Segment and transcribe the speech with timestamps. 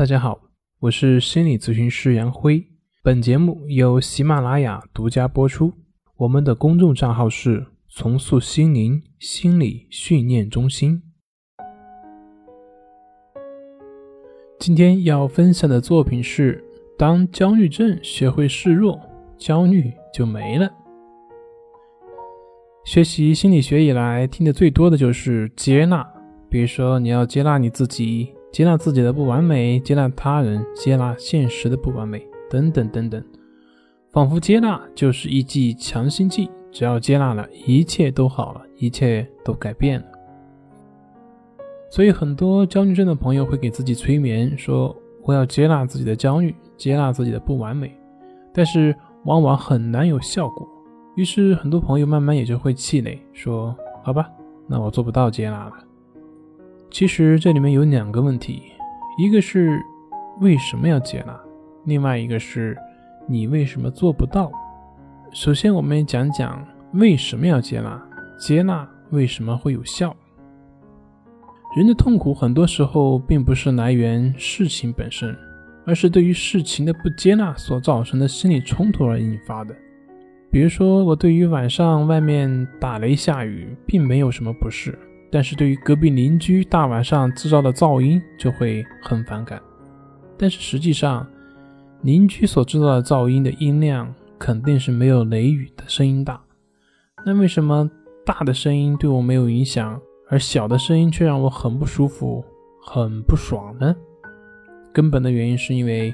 [0.00, 0.40] 大家好，
[0.78, 2.66] 我是心理咨询师杨辉。
[3.02, 5.74] 本节目由喜马拉雅独家播出。
[6.16, 11.02] 我们的公众账号是“重塑心灵心理训练中心”。
[14.58, 16.64] 今天要分享的作品是：
[16.96, 18.98] 当焦虑症学会示弱，
[19.36, 20.72] 焦虑就没了。
[22.86, 26.02] 学习心理学以来，听的最多的就是接纳，
[26.48, 28.34] 比如说你要接纳你自己。
[28.52, 33.22] 接纳自己的不完美，接纳他人，接纳现实的不完美，等等等等，
[34.10, 40.06] 仿佛接纳就是一剂强心剂，只要接纳了，一切都好了，一切都改变了。
[41.90, 47.96] 所以很多焦虑症的朋友会给自己催眠，说我要接纳自己的焦虑，接纳自己的不完美，
[48.52, 48.94] 但是
[49.26, 50.68] 往往很难有效果。
[51.14, 54.28] 于是很多朋友慢慢也就会气馁，说好吧，
[54.66, 55.72] 那我做不到接纳了。
[56.90, 58.62] 其实这里面有两个问题，
[59.16, 59.80] 一个是
[60.40, 61.38] 为什么要接纳，
[61.84, 62.76] 另外一个是
[63.28, 64.50] 你为什么做不到。
[65.32, 68.02] 首先，我们讲讲为什么要接纳，
[68.36, 70.14] 接纳为什么会有效。
[71.76, 75.32] 人的痛苦很多时候并不是来源事情本身，
[75.86, 79.74] 而是对于事情的不接纳所造成的心理冲突而引发的。
[80.50, 84.98] 比如说，我对于晚上外面打雷下雨并没有什么不适。
[85.30, 89.62] 但是对于隔壁邻居大晚上制造的噪音就会很反感，
[90.36, 91.26] 但是实际上，
[92.02, 96.40] 邻居所制造的噪音的音量肯定是没有雷雨的声音大。
[97.24, 97.88] 那为什么
[98.24, 102.44] 大的声音对我没有影响，而小的声音却让我很不舒服、
[102.82, 103.94] 很不爽呢？
[104.92, 106.12] 根本的原因是因为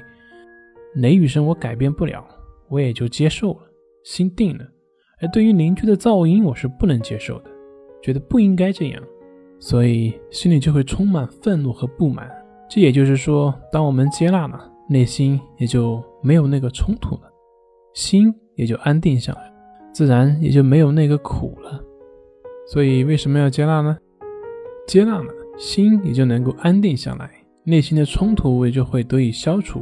[0.95, 2.23] 雷雨声我改变不了，
[2.69, 3.61] 我也就接受了，
[4.03, 4.65] 心定了。
[5.19, 7.49] 而对于邻居的噪音，我是不能接受的。
[8.01, 9.03] 觉得不应该这样，
[9.59, 12.29] 所以心里就会充满愤怒和不满。
[12.69, 17.31] 这也就是说，当我们接纳了，内心也就没有那个冲突了，
[17.93, 19.51] 心也就安定下来，
[19.93, 21.81] 自然也就没有那个苦了。
[22.67, 23.97] 所以为什么要接纳呢？
[24.87, 27.31] 接纳了，心也就能够安定下来，
[27.63, 29.81] 内心的冲突也就会得以消除。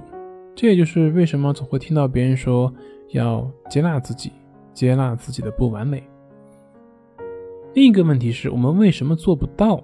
[0.55, 2.73] 这也就是为什么总会听到别人说
[3.09, 4.31] 要接纳自己，
[4.73, 6.03] 接纳自己的不完美。
[7.75, 9.83] 另一个问题是我们为什么做不到？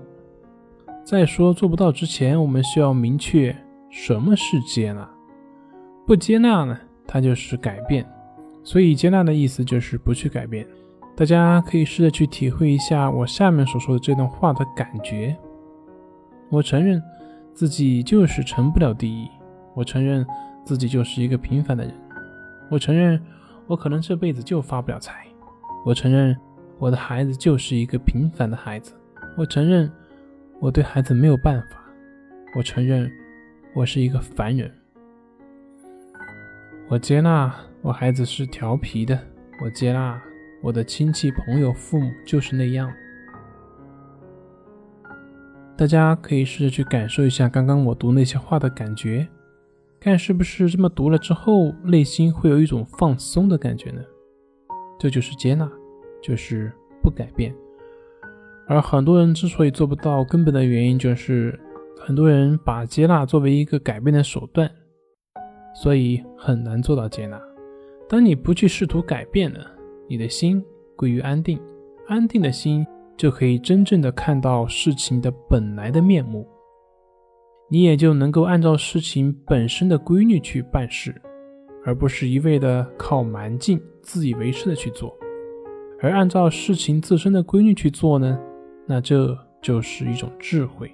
[1.03, 3.53] 在说做不到之前，我们需要明确
[3.89, 5.09] 什么是接纳。
[6.07, 8.07] 不接纳呢，它就是改变。
[8.63, 10.65] 所以接纳的意思就是不去改变。
[11.17, 15.35] 大家可以试着去体会一下我下面所说的这段话的感觉。
[16.49, 17.03] 我承认
[17.53, 19.27] 自己就是成不了第一，
[19.75, 20.25] 我承认
[20.63, 21.93] 自己就是一个平凡的人，
[22.69, 23.21] 我承认
[23.67, 25.25] 我可能这辈子就发不了财，
[25.85, 26.33] 我承认。
[26.81, 28.91] 我的孩子就是一个平凡的孩子，
[29.37, 29.87] 我承认
[30.59, 31.79] 我对孩子没有办法，
[32.57, 33.07] 我承认
[33.75, 34.71] 我是一个凡人，
[36.89, 37.53] 我接纳
[37.83, 39.15] 我孩子是调皮的，
[39.63, 40.19] 我接纳
[40.63, 42.91] 我的亲戚朋友父母就是那样。
[45.77, 49.27] 大家可以试着去感受一下刚刚我读那些话的感觉，
[49.99, 54.01] 看是不是这么读了之后，内心会有一种放松的感觉呢？
[54.99, 55.71] 这就是接纳。
[56.21, 56.71] 就是
[57.01, 57.53] 不改变，
[58.67, 61.59] 而很多人之所以做不到，根本的原因就是
[61.99, 64.69] 很多人把接纳作为一个改变的手段，
[65.73, 67.41] 所以很难做到接纳。
[68.07, 69.65] 当你不去试图改变了，
[70.07, 70.63] 你的心
[70.95, 71.59] 归于安定，
[72.07, 72.85] 安定的心
[73.17, 76.47] 就可以真正的看到事情的本来的面目，
[77.69, 81.15] 你也就能够按照事情本身的规律去办事，
[81.85, 85.17] 而不是一味的靠蛮劲、自以为是的去做。
[86.01, 88.39] 而按照事情自身的规律去做呢，
[88.87, 90.91] 那这就是一种智慧，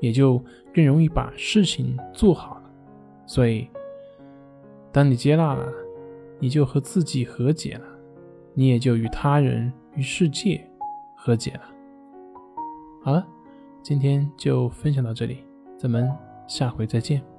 [0.00, 0.42] 也就
[0.74, 2.62] 更容易把事情做好了。
[3.26, 3.68] 所以，
[4.90, 5.70] 当你接纳了，
[6.38, 7.86] 你就和自己和解了，
[8.54, 10.66] 你也就与他人、与世界
[11.14, 11.62] 和解了。
[13.02, 13.26] 好了，
[13.82, 15.44] 今天就分享到这里，
[15.76, 16.10] 咱们
[16.48, 17.29] 下回再见。